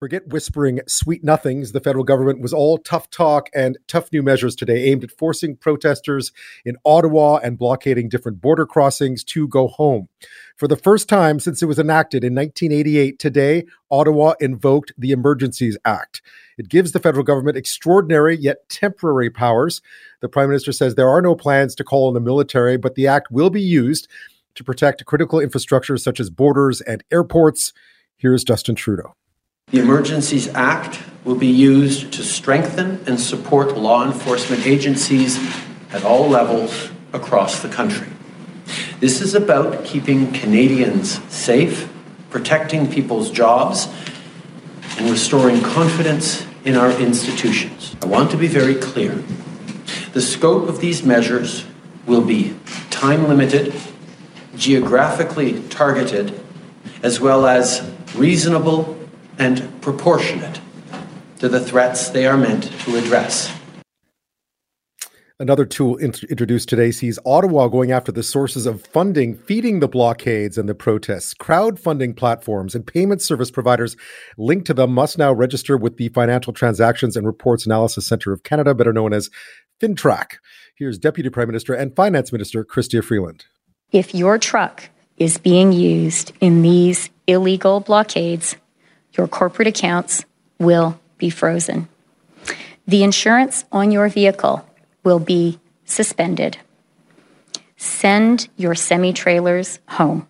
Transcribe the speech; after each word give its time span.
Forget 0.00 0.28
whispering 0.28 0.78
sweet 0.86 1.24
nothings. 1.24 1.72
The 1.72 1.80
federal 1.80 2.04
government 2.04 2.40
was 2.40 2.52
all 2.52 2.78
tough 2.78 3.10
talk 3.10 3.50
and 3.52 3.76
tough 3.88 4.12
new 4.12 4.22
measures 4.22 4.54
today 4.54 4.84
aimed 4.84 5.02
at 5.02 5.10
forcing 5.10 5.56
protesters 5.56 6.30
in 6.64 6.76
Ottawa 6.84 7.38
and 7.38 7.58
blockading 7.58 8.08
different 8.08 8.40
border 8.40 8.64
crossings 8.64 9.24
to 9.24 9.48
go 9.48 9.66
home. 9.66 10.08
For 10.56 10.68
the 10.68 10.76
first 10.76 11.08
time 11.08 11.40
since 11.40 11.64
it 11.64 11.66
was 11.66 11.80
enacted 11.80 12.22
in 12.22 12.32
1988, 12.32 13.18
today, 13.18 13.64
Ottawa 13.90 14.34
invoked 14.38 14.92
the 14.96 15.10
Emergencies 15.10 15.76
Act. 15.84 16.22
It 16.58 16.68
gives 16.68 16.92
the 16.92 17.00
federal 17.00 17.24
government 17.24 17.56
extraordinary 17.56 18.36
yet 18.36 18.68
temporary 18.68 19.30
powers. 19.30 19.82
The 20.20 20.28
Prime 20.28 20.48
Minister 20.48 20.70
says 20.70 20.94
there 20.94 21.10
are 21.10 21.22
no 21.22 21.34
plans 21.34 21.74
to 21.74 21.82
call 21.82 22.06
on 22.06 22.14
the 22.14 22.20
military, 22.20 22.76
but 22.76 22.94
the 22.94 23.08
act 23.08 23.32
will 23.32 23.50
be 23.50 23.62
used 23.62 24.06
to 24.54 24.62
protect 24.62 25.04
critical 25.06 25.40
infrastructure 25.40 25.96
such 25.96 26.20
as 26.20 26.30
borders 26.30 26.80
and 26.82 27.02
airports. 27.10 27.72
Here's 28.16 28.44
Justin 28.44 28.76
Trudeau. 28.76 29.16
The 29.70 29.80
Emergencies 29.80 30.48
Act 30.54 30.98
will 31.24 31.34
be 31.34 31.46
used 31.46 32.12
to 32.14 32.22
strengthen 32.22 33.02
and 33.06 33.20
support 33.20 33.76
law 33.76 34.06
enforcement 34.06 34.66
agencies 34.66 35.38
at 35.92 36.04
all 36.04 36.26
levels 36.26 36.88
across 37.12 37.60
the 37.60 37.68
country. 37.68 38.08
This 39.00 39.20
is 39.20 39.34
about 39.34 39.84
keeping 39.84 40.32
Canadians 40.32 41.22
safe, 41.30 41.92
protecting 42.30 42.90
people's 42.90 43.30
jobs, 43.30 43.88
and 44.96 45.10
restoring 45.10 45.60
confidence 45.60 46.46
in 46.64 46.74
our 46.74 46.90
institutions. 46.98 47.94
I 48.02 48.06
want 48.06 48.30
to 48.30 48.38
be 48.38 48.48
very 48.48 48.74
clear. 48.74 49.22
The 50.14 50.22
scope 50.22 50.66
of 50.68 50.80
these 50.80 51.02
measures 51.02 51.66
will 52.06 52.22
be 52.22 52.56
time 52.88 53.28
limited, 53.28 53.74
geographically 54.56 55.62
targeted, 55.68 56.40
as 57.02 57.20
well 57.20 57.46
as 57.46 57.88
reasonable 58.14 58.97
and 59.38 59.80
proportionate 59.80 60.60
to 61.38 61.48
the 61.48 61.60
threats 61.60 62.10
they 62.10 62.26
are 62.26 62.36
meant 62.36 62.64
to 62.80 62.96
address. 62.96 63.52
Another 65.40 65.64
tool 65.64 65.96
int- 65.98 66.24
introduced 66.24 66.68
today 66.68 66.90
sees 66.90 67.16
Ottawa 67.24 67.68
going 67.68 67.92
after 67.92 68.10
the 68.10 68.24
sources 68.24 68.66
of 68.66 68.84
funding 68.86 69.36
feeding 69.36 69.78
the 69.78 69.86
blockades 69.86 70.58
and 70.58 70.68
the 70.68 70.74
protests. 70.74 71.32
Crowdfunding 71.32 72.16
platforms 72.16 72.74
and 72.74 72.84
payment 72.84 73.22
service 73.22 73.48
providers 73.48 73.96
linked 74.36 74.66
to 74.66 74.74
them 74.74 74.92
must 74.92 75.16
now 75.16 75.32
register 75.32 75.76
with 75.76 75.96
the 75.96 76.08
Financial 76.08 76.52
Transactions 76.52 77.16
and 77.16 77.24
Reports 77.24 77.66
Analysis 77.66 78.04
Centre 78.04 78.32
of 78.32 78.42
Canada, 78.42 78.74
better 78.74 78.92
known 78.92 79.12
as 79.12 79.30
FINTRAC. 79.80 80.38
Here's 80.76 80.98
Deputy 80.98 81.30
Prime 81.30 81.46
Minister 81.46 81.72
and 81.72 81.94
Finance 81.94 82.32
Minister 82.32 82.64
Chrystia 82.64 83.04
Freeland. 83.04 83.44
If 83.92 84.16
your 84.16 84.38
truck 84.38 84.90
is 85.18 85.38
being 85.38 85.70
used 85.70 86.32
in 86.40 86.62
these 86.62 87.10
illegal 87.28 87.78
blockades, 87.78 88.56
your 89.18 89.28
corporate 89.28 89.68
accounts 89.68 90.24
will 90.58 90.98
be 91.18 91.28
frozen. 91.28 91.88
The 92.86 93.02
insurance 93.02 93.64
on 93.70 93.90
your 93.90 94.08
vehicle 94.08 94.64
will 95.04 95.18
be 95.18 95.58
suspended. 95.84 96.56
Send 97.76 98.48
your 98.56 98.74
semi 98.74 99.12
trailers 99.12 99.80
home. 99.88 100.26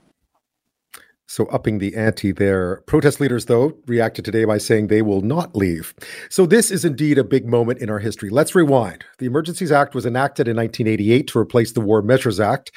So, 1.30 1.44
upping 1.46 1.78
the 1.78 1.94
ante 1.94 2.32
there. 2.32 2.82
Protest 2.86 3.20
leaders, 3.20 3.44
though, 3.44 3.76
reacted 3.86 4.24
today 4.24 4.46
by 4.46 4.56
saying 4.56 4.86
they 4.86 5.02
will 5.02 5.20
not 5.20 5.54
leave. 5.54 5.94
So, 6.30 6.46
this 6.46 6.70
is 6.70 6.86
indeed 6.86 7.18
a 7.18 7.24
big 7.24 7.46
moment 7.46 7.80
in 7.80 7.90
our 7.90 7.98
history. 7.98 8.30
Let's 8.30 8.54
rewind. 8.54 9.04
The 9.18 9.26
Emergencies 9.26 9.70
Act 9.70 9.94
was 9.94 10.06
enacted 10.06 10.48
in 10.48 10.56
1988 10.56 11.26
to 11.28 11.38
replace 11.38 11.72
the 11.72 11.82
War 11.82 12.00
Measures 12.00 12.40
Act. 12.40 12.72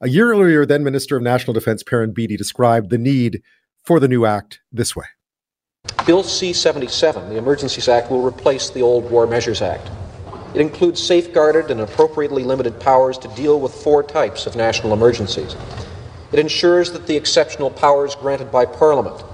A 0.00 0.08
year 0.08 0.32
earlier, 0.32 0.64
then 0.64 0.82
Minister 0.82 1.16
of 1.16 1.22
National 1.22 1.52
Defense 1.52 1.82
Perrin 1.82 2.12
Beatty 2.12 2.36
described 2.36 2.88
the 2.88 2.98
need 2.98 3.42
for 3.84 4.00
the 4.00 4.08
new 4.08 4.24
act 4.24 4.60
this 4.72 4.96
way. 4.96 5.04
Bill 6.04 6.24
C 6.24 6.52
77, 6.52 7.28
the 7.28 7.36
Emergencies 7.36 7.86
Act, 7.86 8.10
will 8.10 8.26
replace 8.26 8.70
the 8.70 8.82
old 8.82 9.08
War 9.08 9.24
Measures 9.24 9.62
Act. 9.62 9.88
It 10.52 10.60
includes 10.60 11.00
safeguarded 11.00 11.70
and 11.70 11.80
appropriately 11.80 12.42
limited 12.42 12.80
powers 12.80 13.16
to 13.18 13.28
deal 13.28 13.60
with 13.60 13.72
four 13.72 14.02
types 14.02 14.44
of 14.46 14.56
national 14.56 14.94
emergencies. 14.94 15.54
It 16.32 16.40
ensures 16.40 16.90
that 16.92 17.06
the 17.06 17.16
exceptional 17.16 17.70
powers 17.70 18.16
granted 18.16 18.50
by 18.50 18.66
Parliament 18.66 19.24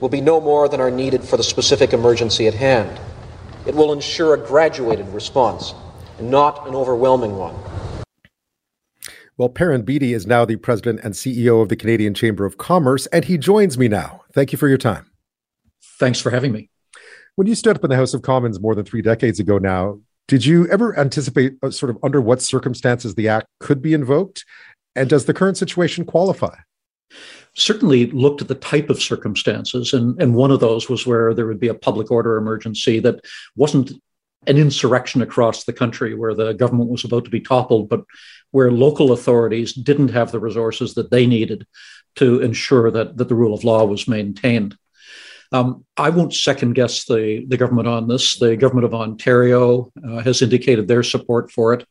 will 0.00 0.10
be 0.10 0.20
no 0.20 0.42
more 0.42 0.68
than 0.68 0.80
are 0.80 0.90
needed 0.90 1.24
for 1.24 1.38
the 1.38 1.42
specific 1.42 1.94
emergency 1.94 2.46
at 2.46 2.54
hand. 2.54 3.00
It 3.66 3.74
will 3.74 3.92
ensure 3.92 4.34
a 4.34 4.38
graduated 4.38 5.08
response 5.08 5.74
and 6.18 6.30
not 6.30 6.68
an 6.68 6.74
overwhelming 6.74 7.36
one. 7.36 7.54
Well, 9.38 9.48
Perrin 9.48 9.82
Beatty 9.82 10.12
is 10.12 10.26
now 10.26 10.44
the 10.44 10.56
president 10.56 11.00
and 11.02 11.14
CEO 11.14 11.62
of 11.62 11.70
the 11.70 11.76
Canadian 11.76 12.12
Chamber 12.12 12.44
of 12.44 12.58
Commerce, 12.58 13.06
and 13.06 13.24
he 13.24 13.38
joins 13.38 13.78
me 13.78 13.88
now. 13.88 14.22
Thank 14.32 14.52
you 14.52 14.58
for 14.58 14.68
your 14.68 14.76
time. 14.76 15.09
Thanks 15.98 16.20
for 16.20 16.30
having 16.30 16.52
me. 16.52 16.70
When 17.36 17.46
you 17.46 17.54
stood 17.54 17.76
up 17.76 17.84
in 17.84 17.90
the 17.90 17.96
House 17.96 18.14
of 18.14 18.22
Commons 18.22 18.60
more 18.60 18.74
than 18.74 18.84
three 18.84 19.02
decades 19.02 19.40
ago 19.40 19.58
now, 19.58 20.00
did 20.28 20.44
you 20.44 20.68
ever 20.68 20.96
anticipate 20.98 21.54
uh, 21.62 21.70
sort 21.70 21.90
of 21.90 21.98
under 22.02 22.20
what 22.20 22.42
circumstances 22.42 23.14
the 23.14 23.28
act 23.28 23.46
could 23.58 23.82
be 23.82 23.94
invoked? 23.94 24.44
And 24.94 25.08
does 25.08 25.24
the 25.24 25.34
current 25.34 25.56
situation 25.56 26.04
qualify? 26.04 26.56
Certainly 27.54 28.12
looked 28.12 28.40
at 28.40 28.48
the 28.48 28.54
type 28.54 28.90
of 28.90 29.02
circumstances. 29.02 29.92
And, 29.92 30.20
and 30.22 30.34
one 30.34 30.50
of 30.50 30.60
those 30.60 30.88
was 30.88 31.06
where 31.06 31.34
there 31.34 31.46
would 31.46 31.60
be 31.60 31.68
a 31.68 31.74
public 31.74 32.10
order 32.10 32.36
emergency 32.36 33.00
that 33.00 33.24
wasn't 33.56 33.92
an 34.46 34.56
insurrection 34.56 35.20
across 35.20 35.64
the 35.64 35.72
country 35.72 36.14
where 36.14 36.34
the 36.34 36.52
government 36.52 36.90
was 36.90 37.04
about 37.04 37.24
to 37.24 37.30
be 37.30 37.40
toppled, 37.40 37.88
but 37.88 38.04
where 38.52 38.70
local 38.70 39.12
authorities 39.12 39.72
didn't 39.72 40.08
have 40.08 40.32
the 40.32 40.40
resources 40.40 40.94
that 40.94 41.10
they 41.10 41.26
needed 41.26 41.66
to 42.16 42.40
ensure 42.40 42.90
that, 42.90 43.16
that 43.16 43.28
the 43.28 43.34
rule 43.34 43.54
of 43.54 43.64
law 43.64 43.84
was 43.84 44.08
maintained. 44.08 44.76
Um, 45.52 45.84
I 45.96 46.10
won't 46.10 46.34
second 46.34 46.74
guess 46.74 47.04
the, 47.04 47.44
the 47.48 47.56
government 47.56 47.88
on 47.88 48.08
this. 48.08 48.38
The 48.38 48.56
government 48.56 48.84
of 48.84 48.94
Ontario 48.94 49.92
uh, 50.06 50.18
has 50.18 50.42
indicated 50.42 50.86
their 50.86 51.02
support 51.02 51.50
for 51.50 51.74
it. 51.74 51.86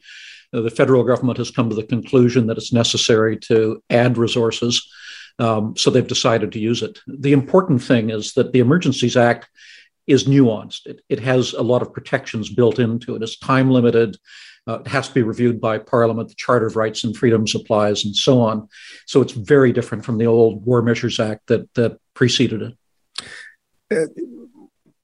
Uh, 0.54 0.62
the 0.62 0.72
federal 0.72 1.04
government 1.04 1.38
has 1.38 1.52
come 1.52 1.70
to 1.70 1.76
the 1.76 1.84
conclusion 1.84 2.48
that 2.48 2.58
it's 2.58 2.74
necessary 2.74 3.38
to 3.38 3.84
add 3.90 4.18
resources. 4.18 4.90
Um, 5.40 5.76
so 5.78 5.90
they've 5.90 6.08
decided 6.08 6.52
to 6.54 6.60
use 6.60 6.82
it. 6.82 7.00
The 7.08 7.34
important 7.34 7.82
thing 7.82 8.10
is 8.10 8.34
that 8.34 8.52
the 8.52 8.60
Emergencies 8.60 9.16
Act 9.16 9.48
is 10.08 10.26
nuanced. 10.26 10.86
It, 10.86 11.02
it 11.08 11.20
has 11.20 11.54
a 11.54 11.62
lot 11.62 11.82
of 11.82 11.94
protections 11.94 12.50
built 12.50 12.80
into 12.80 13.16
it. 13.16 13.22
It's 13.22 13.38
time 13.38 13.70
limited. 13.70 14.18
Uh, 14.68 14.80
it 14.80 14.88
has 14.88 15.08
to 15.08 15.14
be 15.14 15.22
reviewed 15.22 15.62
by 15.62 15.78
Parliament. 15.78 16.30
The 16.30 16.36
Charter 16.36 16.68
of 16.68 16.76
Rights 16.76 17.04
and 17.04 17.16
Freedoms 17.16 17.56
applies, 17.56 18.04
and 18.06 18.16
so 18.16 18.42
on. 18.42 18.68
So 19.06 19.22
it's 19.22 19.34
very 19.34 19.72
different 19.72 20.04
from 20.04 20.18
the 20.18 20.28
old 20.28 20.66
War 20.66 20.82
Measures 20.82 21.20
Act 21.20 21.48
that 21.48 21.74
that 21.76 22.00
preceded 22.14 22.62
it. 22.62 22.78
Uh, 23.92 24.06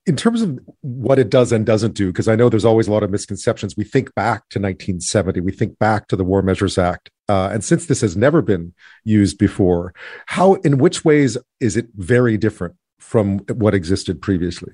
in 0.08 0.16
terms 0.16 0.44
of 0.44 0.60
what 0.82 1.18
it 1.18 1.32
does 1.32 1.52
and 1.52 1.66
doesn't 1.66 1.94
do, 1.94 2.12
because 2.12 2.28
I 2.28 2.36
know 2.36 2.48
there's 2.48 2.66
always 2.66 2.88
a 2.88 2.92
lot 2.92 3.02
of 3.02 3.10
misconceptions. 3.10 3.76
We 3.76 3.84
think 3.84 4.14
back 4.14 4.42
to 4.50 4.60
1970, 4.60 5.42
we 5.42 5.52
think 5.52 5.80
back 5.80 6.08
to 6.10 6.16
the 6.16 6.24
War 6.24 6.44
Measures 6.44 6.78
Act, 6.78 7.10
uh, 7.28 7.50
and 7.52 7.64
since 7.64 7.88
this 7.88 8.02
has 8.02 8.16
never 8.16 8.42
been 8.42 8.74
used 9.04 9.40
before, 9.40 9.94
how, 10.28 10.56
in 10.56 10.78
which 10.78 11.04
ways, 11.04 11.38
is 11.60 11.76
it 11.76 11.88
very 11.96 12.38
different 12.38 12.76
from 13.00 13.40
what 13.40 13.74
existed 13.74 14.22
previously? 14.22 14.74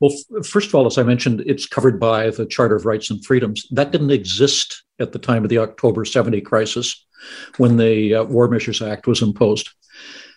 Well, 0.00 0.12
first 0.44 0.68
of 0.68 0.74
all, 0.74 0.86
as 0.86 0.98
I 0.98 1.02
mentioned, 1.02 1.42
it's 1.46 1.66
covered 1.66 1.98
by 1.98 2.28
the 2.28 2.44
Charter 2.44 2.76
of 2.76 2.84
Rights 2.84 3.10
and 3.10 3.24
Freedoms. 3.24 3.66
That 3.70 3.90
didn't 3.90 4.10
exist 4.10 4.84
at 4.98 5.12
the 5.12 5.18
time 5.18 5.44
of 5.44 5.48
the 5.48 5.58
October 5.58 6.04
70 6.04 6.42
crisis 6.42 7.06
when 7.56 7.78
the 7.78 8.16
uh, 8.16 8.24
War 8.24 8.48
Measures 8.48 8.82
Act 8.82 9.06
was 9.06 9.22
imposed. 9.22 9.70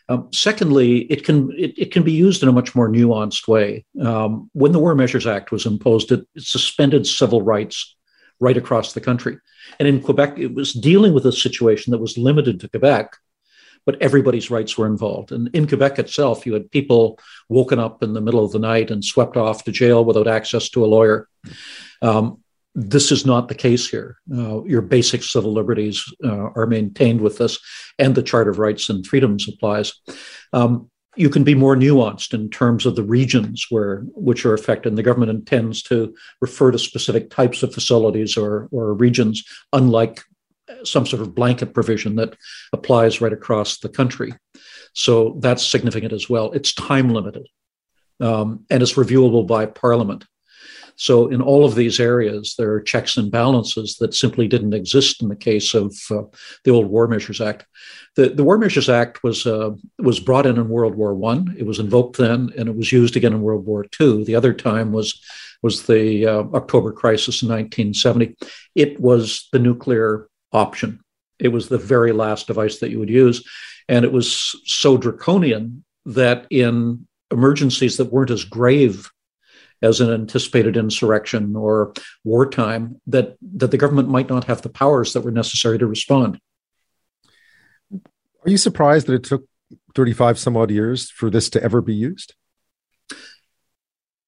Um, 0.09 0.27
secondly, 0.33 1.01
it 1.11 1.23
can 1.23 1.51
it, 1.51 1.77
it, 1.77 1.91
can 1.91 2.01
be 2.01 2.11
used 2.11 2.41
in 2.41 2.49
a 2.49 2.51
much 2.51 2.73
more 2.73 2.89
nuanced 2.89 3.47
way. 3.47 3.85
Um, 4.01 4.49
when 4.53 4.71
the 4.71 4.79
War 4.79 4.95
Measures 4.95 5.27
Act 5.27 5.51
was 5.51 5.67
imposed, 5.67 6.11
it, 6.11 6.27
it, 6.35 6.43
suspended 6.43 7.05
civil 7.05 7.43
rights 7.43 7.95
right 8.39 8.57
across 8.57 8.93
the 8.93 9.01
country. 9.01 9.37
And 9.77 9.87
in 9.87 10.01
Quebec, 10.01 10.39
it 10.39 10.55
was 10.55 10.73
dealing 10.73 11.13
with 11.13 11.27
a 11.27 11.31
situation 11.31 11.91
that 11.91 11.99
was 11.99 12.17
limited 12.17 12.59
to 12.59 12.69
Quebec, 12.69 13.15
but 13.85 14.01
everybody's 14.01 14.49
rights 14.49 14.77
were 14.77 14.87
involved. 14.87 15.31
And 15.31 15.47
in 15.53 15.67
Quebec 15.67 15.99
itself, 15.99 16.45
you 16.45 16.53
had 16.53 16.71
people 16.71 17.19
woken 17.47 17.77
up 17.77 18.01
in 18.01 18.13
the 18.13 18.21
middle 18.21 18.43
of 18.43 18.51
the 18.51 18.59
night 18.59 18.89
and 18.89 19.05
swept 19.05 19.37
off 19.37 19.63
to 19.65 19.71
jail 19.71 20.03
without 20.03 20.27
access 20.27 20.69
to 20.69 20.83
a 20.83 20.87
lawyer. 20.87 21.27
Um, 22.01 22.43
this 22.75 23.11
is 23.11 23.25
not 23.25 23.47
the 23.47 23.55
case 23.55 23.89
here. 23.89 24.17
Uh, 24.33 24.63
your 24.63 24.81
basic 24.81 25.23
civil 25.23 25.53
liberties 25.53 26.03
uh, 26.23 26.49
are 26.55 26.67
maintained 26.67 27.21
with 27.21 27.37
this, 27.37 27.59
and 27.97 28.15
the 28.15 28.23
Charter 28.23 28.51
of 28.51 28.59
Rights 28.59 28.89
and 28.89 29.05
Freedoms 29.05 29.47
applies. 29.47 29.93
Um, 30.53 30.89
you 31.15 31.29
can 31.29 31.43
be 31.43 31.55
more 31.55 31.75
nuanced 31.75 32.33
in 32.33 32.49
terms 32.49 32.85
of 32.85 32.95
the 32.95 33.03
regions 33.03 33.65
where 33.69 34.03
which 34.13 34.45
are 34.45 34.53
affected. 34.53 34.89
And 34.89 34.97
the 34.97 35.03
government 35.03 35.31
intends 35.31 35.81
to 35.83 36.15
refer 36.39 36.71
to 36.71 36.79
specific 36.79 37.29
types 37.29 37.63
of 37.63 37.73
facilities 37.73 38.37
or, 38.37 38.69
or 38.71 38.93
regions, 38.93 39.43
unlike 39.73 40.21
some 40.83 41.05
sort 41.05 41.21
of 41.21 41.35
blanket 41.35 41.73
provision 41.73 42.15
that 42.15 42.35
applies 42.71 43.21
right 43.21 43.33
across 43.33 43.79
the 43.79 43.89
country. 43.89 44.33
So 44.93 45.37
that's 45.39 45.65
significant 45.65 46.13
as 46.13 46.29
well. 46.29 46.51
It's 46.51 46.73
time 46.73 47.09
limited 47.09 47.47
um, 48.19 48.65
and 48.69 48.81
it's 48.81 48.93
reviewable 48.93 49.45
by 49.47 49.65
Parliament. 49.65 50.25
So, 50.99 51.27
in 51.27 51.41
all 51.41 51.63
of 51.63 51.75
these 51.75 51.97
areas, 51.97 52.55
there 52.57 52.73
are 52.73 52.81
checks 52.81 53.15
and 53.15 53.31
balances 53.31 53.95
that 54.01 54.13
simply 54.13 54.49
didn't 54.49 54.73
exist 54.73 55.21
in 55.21 55.29
the 55.29 55.35
case 55.35 55.73
of 55.73 55.95
uh, 56.11 56.23
the 56.65 56.71
old 56.71 56.87
War 56.87 57.07
Measures 57.07 57.39
Act. 57.39 57.65
The, 58.17 58.27
the 58.27 58.43
War 58.43 58.57
Measures 58.57 58.89
Act 58.89 59.23
was 59.23 59.47
uh, 59.47 59.71
was 59.97 60.19
brought 60.19 60.45
in 60.45 60.57
in 60.57 60.67
World 60.67 60.95
War 60.95 61.15
One. 61.15 61.55
It 61.57 61.65
was 61.65 61.79
invoked 61.79 62.17
then, 62.17 62.51
and 62.57 62.67
it 62.67 62.75
was 62.75 62.91
used 62.91 63.15
again 63.15 63.31
in 63.31 63.41
World 63.41 63.65
War 63.65 63.85
Two. 63.85 64.25
The 64.25 64.35
other 64.35 64.53
time 64.53 64.91
was 64.91 65.23
was 65.63 65.87
the 65.87 66.25
uh, 66.25 66.43
October 66.53 66.91
crisis 66.91 67.43
in 67.43 67.47
1970. 67.47 68.35
It 68.75 68.99
was 68.99 69.47
the 69.53 69.59
nuclear 69.59 70.27
option. 70.51 70.99
It 71.39 71.49
was 71.49 71.69
the 71.69 71.77
very 71.77 72.11
last 72.11 72.47
device 72.47 72.79
that 72.79 72.91
you 72.91 72.99
would 72.99 73.09
use, 73.09 73.47
and 73.87 74.03
it 74.03 74.11
was 74.11 74.53
so 74.65 74.97
draconian 74.97 75.85
that 76.07 76.45
in 76.49 77.07
emergencies 77.31 77.95
that 77.97 78.11
weren't 78.11 78.31
as 78.31 78.43
grave 78.43 79.09
as 79.81 80.01
an 80.01 80.11
anticipated 80.11 80.75
insurrection 80.77 81.55
or 81.55 81.93
wartime, 82.23 82.99
that 83.07 83.37
that 83.57 83.71
the 83.71 83.77
government 83.77 84.09
might 84.09 84.29
not 84.29 84.45
have 84.45 84.61
the 84.61 84.69
powers 84.69 85.13
that 85.13 85.21
were 85.21 85.31
necessary 85.31 85.77
to 85.77 85.87
respond. 85.87 86.39
Are 87.91 88.49
you 88.49 88.57
surprised 88.57 89.07
that 89.07 89.15
it 89.15 89.23
took 89.23 89.45
35 89.95 90.39
some 90.39 90.55
odd 90.55 90.71
years 90.71 91.09
for 91.09 91.29
this 91.29 91.49
to 91.51 91.63
ever 91.63 91.81
be 91.81 91.93
used? 91.93 92.33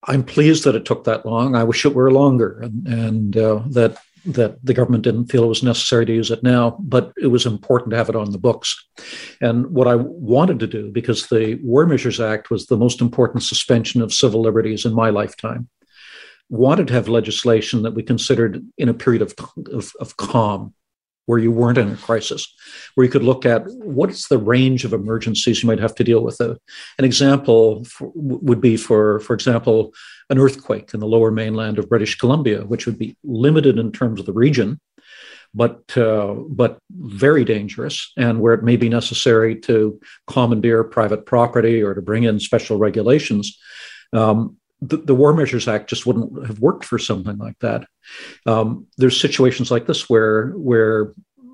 I'm 0.03 0.23
pleased 0.23 0.63
that 0.63 0.75
it 0.75 0.85
took 0.85 1.03
that 1.03 1.25
long. 1.25 1.55
I 1.55 1.63
wish 1.63 1.85
it 1.85 1.93
were 1.93 2.11
longer, 2.11 2.59
and, 2.59 2.87
and 2.87 3.37
uh, 3.37 3.61
that 3.69 3.97
that 4.25 4.63
the 4.63 4.73
government 4.73 5.03
didn't 5.03 5.27
feel 5.27 5.43
it 5.43 5.47
was 5.47 5.63
necessary 5.63 6.05
to 6.05 6.13
use 6.13 6.31
it 6.31 6.43
now, 6.43 6.77
but 6.79 7.11
it 7.21 7.27
was 7.27 7.45
important 7.45 7.91
to 7.91 7.97
have 7.97 8.09
it 8.09 8.15
on 8.15 8.31
the 8.31 8.37
books. 8.37 8.87
And 9.41 9.67
what 9.71 9.87
I 9.87 9.95
wanted 9.95 10.59
to 10.59 10.67
do, 10.67 10.91
because 10.91 11.27
the 11.27 11.59
War 11.63 11.85
Measures 11.85 12.19
Act 12.19 12.51
was 12.51 12.67
the 12.67 12.77
most 12.77 13.01
important 13.01 13.43
suspension 13.43 14.01
of 14.01 14.13
civil 14.13 14.41
liberties 14.41 14.85
in 14.85 14.93
my 14.93 15.09
lifetime, 15.09 15.69
wanted 16.49 16.87
to 16.87 16.93
have 16.93 17.07
legislation 17.07 17.81
that 17.81 17.93
we 17.93 18.03
considered 18.03 18.63
in 18.77 18.89
a 18.89 18.93
period 18.93 19.21
of, 19.21 19.33
of, 19.71 19.91
of 19.99 20.17
calm, 20.17 20.73
where 21.25 21.39
you 21.39 21.51
weren't 21.51 21.77
in 21.77 21.91
a 21.91 21.95
crisis, 21.97 22.53
where 22.95 23.05
you 23.05 23.11
could 23.11 23.23
look 23.23 23.45
at 23.45 23.63
what's 23.67 24.27
the 24.27 24.37
range 24.37 24.83
of 24.83 24.93
emergencies 24.93 25.61
you 25.61 25.67
might 25.67 25.79
have 25.79 25.95
to 25.95 26.03
deal 26.03 26.23
with. 26.23 26.39
Uh, 26.41 26.55
an 26.97 27.05
example 27.05 27.83
for, 27.85 28.11
would 28.15 28.61
be, 28.61 28.75
for, 28.77 29.19
for 29.21 29.33
example, 29.33 29.93
an 30.29 30.39
earthquake 30.39 30.93
in 30.93 30.99
the 30.99 31.07
lower 31.07 31.31
mainland 31.31 31.77
of 31.77 31.89
British 31.89 32.17
Columbia, 32.17 32.63
which 32.65 32.85
would 32.85 32.97
be 32.97 33.15
limited 33.23 33.77
in 33.77 33.91
terms 33.91 34.19
of 34.19 34.25
the 34.25 34.33
region, 34.33 34.79
but 35.53 35.95
uh, 35.97 36.33
but 36.49 36.79
very 36.89 37.43
dangerous, 37.43 38.11
and 38.17 38.39
where 38.39 38.53
it 38.53 38.63
may 38.63 38.77
be 38.77 38.89
necessary 38.89 39.59
to 39.59 39.99
commandeer 40.27 40.83
private 40.83 41.25
property 41.25 41.81
or 41.83 41.93
to 41.93 42.01
bring 42.01 42.23
in 42.23 42.39
special 42.39 42.77
regulations. 42.77 43.57
Um, 44.13 44.57
the, 44.81 44.97
the, 44.97 45.15
War 45.15 45.33
Measures 45.33 45.67
Act 45.67 45.89
just 45.89 46.05
wouldn't 46.05 46.47
have 46.47 46.59
worked 46.59 46.85
for 46.85 46.97
something 46.97 47.37
like 47.37 47.57
that. 47.59 47.85
Um, 48.45 48.87
there's 48.97 49.19
situations 49.19 49.69
like 49.69 49.85
this 49.85 50.09
where 50.09 50.49
where 50.51 51.13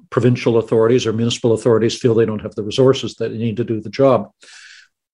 provincial 0.10 0.58
authorities 0.58 1.06
or 1.06 1.14
municipal 1.14 1.54
authorities 1.54 1.98
feel 1.98 2.14
they 2.14 2.26
don't 2.26 2.42
have 2.42 2.56
the 2.56 2.64
resources 2.64 3.16
that 3.16 3.30
they 3.30 3.38
need 3.38 3.58
to 3.58 3.66
do 3.66 3.82
the 3.82 3.90
job, 3.90 4.32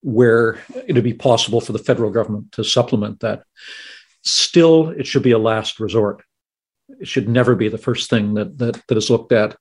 where 0.01 0.59
it'd 0.87 1.03
be 1.03 1.13
possible 1.13 1.59
for 1.59 1.71
the 1.71 1.79
federal 1.79 2.11
government 2.11 2.51
to 2.51 2.63
supplement 2.63 3.19
that. 3.21 3.43
Still, 4.23 4.89
it 4.89 5.07
should 5.07 5.23
be 5.23 5.31
a 5.31 5.39
last 5.39 5.79
resort. 5.79 6.23
It 6.99 7.07
should 7.07 7.27
never 7.27 7.55
be 7.55 7.69
the 7.69 7.77
first 7.77 8.09
thing 8.09 8.35
that 8.35 8.57
that, 8.59 8.81
that 8.87 8.97
is 8.97 9.09
looked 9.09 9.31
at, 9.31 9.57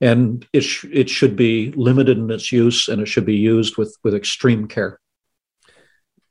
and 0.00 0.46
it 0.52 0.60
sh- 0.60 0.86
it 0.92 1.08
should 1.08 1.36
be 1.36 1.72
limited 1.72 2.18
in 2.18 2.30
its 2.30 2.52
use, 2.52 2.88
and 2.88 3.00
it 3.00 3.06
should 3.06 3.24
be 3.24 3.36
used 3.36 3.78
with 3.78 3.96
with 4.04 4.14
extreme 4.14 4.68
care. 4.68 5.00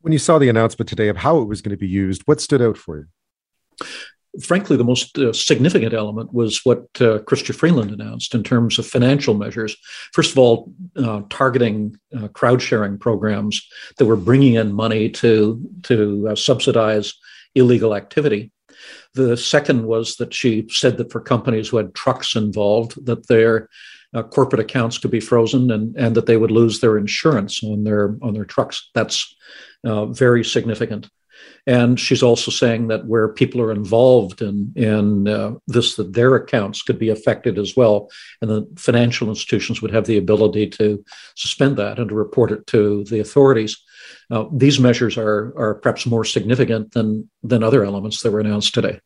When 0.04 0.12
you 0.12 0.20
saw 0.20 0.38
the 0.38 0.50
announcement 0.50 0.90
today 0.90 1.08
of 1.08 1.16
how 1.16 1.38
it 1.38 1.46
was 1.46 1.62
going 1.62 1.72
to 1.72 1.78
be 1.78 1.88
used, 1.88 2.24
what 2.26 2.42
stood 2.42 2.62
out 2.62 2.78
for 2.78 2.98
you? 2.98 3.06
Frankly, 4.44 4.76
the 4.76 4.84
most 4.84 5.18
uh, 5.18 5.32
significant 5.32 5.94
element 5.94 6.34
was 6.34 6.60
what 6.66 6.80
uh, 6.96 7.20
Chrystia 7.20 7.56
Freeland 7.56 7.90
announced 7.90 8.36
in 8.36 8.44
terms 8.44 8.78
of 8.78 8.86
financial 8.86 9.34
measures. 9.34 9.78
First 10.12 10.34
of 10.34 10.40
all, 10.40 10.74
uh, 10.98 11.22
targeting 11.30 11.96
uh, 12.14 12.28
crowd 12.28 12.62
sharing 12.62 12.98
programs 12.98 13.66
that 13.98 14.06
were 14.06 14.18
bringing 14.18 14.56
in 14.56 14.74
money 14.74 15.10
to 15.10 15.62
to 15.84 16.28
uh, 16.32 16.36
subsidize 16.36 17.14
illegal 17.56 17.96
activity. 17.96 18.52
The 19.14 19.38
second 19.38 19.86
was 19.86 20.18
that 20.18 20.34
she 20.34 20.68
said 20.70 20.98
that 20.98 21.14
for 21.14 21.22
companies 21.22 21.70
who 21.70 21.78
had 21.78 21.96
trucks 21.96 22.36
involved, 22.36 23.06
that 23.06 23.28
their 23.30 23.70
uh, 24.14 24.24
corporate 24.24 24.60
accounts 24.60 24.98
could 24.98 25.12
be 25.12 25.20
frozen 25.20 25.72
and, 25.72 25.96
and 25.96 26.16
that 26.16 26.26
they 26.26 26.38
would 26.38 26.52
lose 26.52 26.80
their 26.80 26.98
insurance 26.98 27.64
on 27.64 27.84
their 27.84 28.18
on 28.22 28.34
their 28.34 28.46
trucks. 28.46 28.90
That's 28.94 29.36
uh, 29.84 30.06
very 30.08 30.44
significant. 30.44 31.10
And 31.66 32.00
she's 32.00 32.24
also 32.24 32.52
saying 32.52 32.88
that 32.88 33.06
where 33.06 33.28
people 33.30 33.62
are 33.62 33.72
involved 33.72 34.42
in 34.42 34.74
in 34.76 35.28
uh, 35.28 35.54
this, 35.68 35.96
that 35.96 36.14
their 36.14 36.36
accounts 36.36 36.82
could 36.82 37.00
be 37.00 37.10
affected 37.10 37.58
as 37.58 37.76
well, 37.76 38.10
and 38.42 38.50
the 38.50 38.68
financial 38.78 39.30
institutions 39.30 39.82
would 39.82 39.94
have 39.94 40.06
the 40.06 40.18
ability 40.18 40.68
to 40.72 41.04
suspend 41.36 41.78
that 41.78 42.00
and 42.00 42.10
to 42.10 42.16
report 42.16 42.52
it 42.52 42.68
to 42.68 43.04
the 43.06 43.20
authorities. 43.20 43.82
Uh, 44.30 44.46
these 44.52 44.80
measures 44.80 45.18
are 45.18 45.54
are 45.58 45.76
perhaps 45.76 46.06
more 46.06 46.26
significant 46.26 46.92
than 46.92 47.30
than 47.44 47.64
other 47.64 47.84
elements 47.84 48.22
that 48.22 48.32
were 48.32 48.42
announced 48.42 48.74
today 48.74 49.00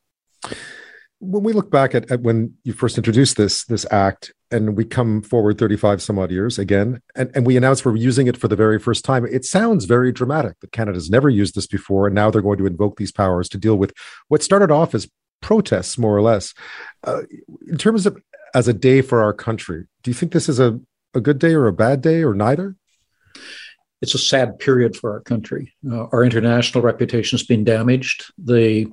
when 1.20 1.44
we 1.44 1.54
look 1.54 1.72
back 1.72 1.96
at, 1.96 2.10
at, 2.12 2.22
when 2.22 2.54
you 2.64 2.74
first 2.74 2.98
introduced 2.98 3.38
this 3.38 3.66
this 3.66 3.86
act 3.92 4.34
and 4.52 4.78
we 4.78 4.86
come 4.86 5.22
forward 5.22 5.58
35 5.58 6.02
some 6.02 6.20
odd 6.20 6.32
years 6.32 6.60
again 6.60 7.02
and, 7.16 7.32
and 7.36 7.46
we 7.46 7.58
announce 7.58 7.84
we're 7.84 7.96
using 7.96 8.28
it 8.28 8.38
for 8.38 8.48
the 8.48 8.56
very 8.56 8.80
first 8.80 9.04
time 9.04 9.26
it 9.26 9.44
sounds 9.44 9.86
very 9.86 10.12
dramatic 10.12 10.60
that 10.62 10.72
canada's 10.72 11.10
never 11.10 11.30
used 11.30 11.56
this 11.56 11.68
before 11.68 12.08
and 12.08 12.16
now 12.16 12.30
they're 12.30 12.42
going 12.42 12.58
to 12.58 12.68
invoke 12.68 12.98
these 12.98 13.12
powers 13.12 13.50
to 13.50 13.58
deal 13.58 13.78
with 13.78 13.94
what 14.28 14.44
started 14.44 14.72
off 14.72 14.94
as 14.94 15.10
protests 15.42 16.00
more 16.00 16.16
or 16.16 16.22
less. 16.22 16.54
Uh, 17.04 17.22
in 17.68 17.78
terms 17.78 18.06
of 18.06 18.18
as 18.56 18.68
a 18.68 18.74
day 18.74 19.02
for 19.02 19.22
our 19.22 19.34
country 19.34 19.86
do 20.04 20.12
you 20.12 20.16
think 20.16 20.32
this 20.32 20.50
is 20.50 20.60
a, 20.60 20.80
a 21.14 21.22
good 21.22 21.40
day 21.40 21.54
or 21.54 21.68
a 21.68 21.74
bad 21.74 22.02
day 22.02 22.24
or 22.24 22.34
neither 22.34 22.76
it's 24.02 24.14
a 24.14 24.20
sad 24.20 24.60
period 24.60 24.96
for 24.96 25.12
our 25.14 25.22
country. 25.22 25.74
Uh, 25.90 26.06
our 26.12 26.24
international 26.24 26.84
reputation 26.84 27.38
has 27.38 27.46
been 27.46 27.64
damaged. 27.64 28.26
The 28.38 28.88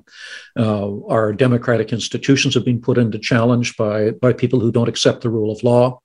uh, 0.57 1.05
our 1.07 1.33
democratic 1.33 1.93
institutions 1.93 2.53
have 2.55 2.65
been 2.65 2.81
put 2.81 2.97
into 2.97 3.19
challenge 3.19 3.77
by 3.77 4.11
by 4.11 4.33
people 4.33 4.59
who 4.59 4.71
don't 4.71 4.89
accept 4.89 5.21
the 5.21 5.29
rule 5.29 5.51
of 5.51 5.63
law, 5.63 5.99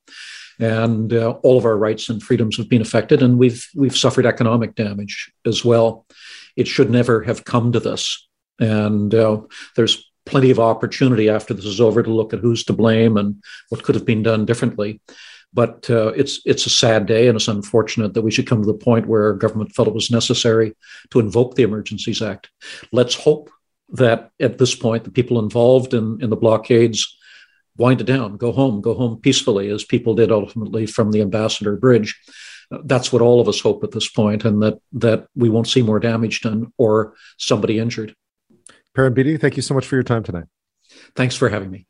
and 0.59 1.13
uh, 1.13 1.31
all 1.43 1.57
of 1.57 1.65
our 1.65 1.77
rights 1.77 2.09
and 2.09 2.23
freedoms 2.23 2.57
have 2.57 2.69
been 2.69 2.83
affected. 2.83 3.23
And 3.23 3.39
we've 3.39 3.67
we've 3.75 3.97
suffered 3.97 4.27
economic 4.27 4.75
damage 4.75 5.33
as 5.47 5.65
well. 5.65 6.07
It 6.57 6.69
should 6.69 6.91
never 6.91 7.23
have 7.23 7.45
come 7.45 7.73
to 7.73 7.81
this. 7.81 8.29
And 8.59 9.15
uh, 9.15 9.41
there's 9.77 10.11
plenty 10.27 10.51
of 10.51 10.61
opportunity 10.61 11.29
after 11.31 11.55
this 11.55 11.65
is 11.65 11.81
over 11.81 12.03
to 12.03 12.11
look 12.11 12.35
at 12.35 12.41
who's 12.41 12.65
to 12.65 12.73
blame 12.75 13.17
and 13.17 13.43
what 13.71 13.83
could 13.83 13.95
have 13.95 14.05
been 14.05 14.23
done 14.23 14.45
differently. 14.45 15.01
But 15.53 15.91
uh, 15.91 16.09
it's 16.09 16.41
it's 16.45 16.67
a 16.67 16.71
sad 16.71 17.07
day, 17.07 17.27
and 17.27 17.37
it's 17.37 17.49
unfortunate 17.49 18.15
that 18.15 18.23
we 18.23 18.31
should 18.31 18.47
come 18.47 18.63
to 18.63 18.67
the 18.67 18.75
point 18.75 19.09
where 19.09 19.33
government 19.33 19.73
felt 19.75 19.89
it 19.89 19.95
was 19.95 20.11
necessary 20.11 20.77
to 21.11 21.21
invoke 21.21 21.55
the 21.55 21.65
Emergencies 21.65 22.23
Act. 22.23 22.51
Let's 22.93 23.17
hope 23.17 23.51
that 23.91 24.31
at 24.39 24.59
this 24.59 24.75
point, 24.75 25.05
the 25.05 25.11
people 25.11 25.41
involved 25.41 25.93
in, 25.95 26.19
in 26.23 26.31
the 26.31 26.37
blockades 26.37 27.17
wind 27.77 28.01
it 28.01 28.05
down, 28.05 28.37
go 28.37 28.53
home, 28.53 28.81
go 28.81 28.95
home 28.95 29.21
peacefully, 29.21 29.71
as 29.71 29.85
people 29.85 30.15
did 30.15 30.31
ultimately 30.31 30.87
from 30.87 31.11
the 31.11 31.21
Ambassador 31.21 31.77
Bridge. 31.77 32.21
That's 32.85 33.13
what 33.13 33.23
all 33.23 33.41
of 33.41 33.49
us 33.49 33.61
hope 33.61 33.83
at 33.83 33.91
this 33.91 34.09
point, 34.09 34.45
and 34.45 34.63
that 34.63 34.79
that 34.93 35.27
we 35.35 35.49
won't 35.49 35.67
see 35.67 35.83
more 35.83 35.99
damage 35.99 36.43
done 36.43 36.73
or 36.79 37.15
somebody 37.39 37.79
injured. 37.81 38.15
Perrin 38.95 39.15
Beatty, 39.15 39.37
thank 39.37 39.57
you 39.57 39.63
so 39.63 39.75
much 39.75 39.87
for 39.87 39.97
your 39.97 40.05
time 40.05 40.23
tonight. 40.23 40.47
Thanks 41.17 41.37
for 41.37 41.49
having 41.49 41.71
me. 41.71 41.87